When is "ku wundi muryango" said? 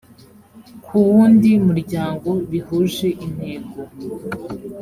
0.83-2.29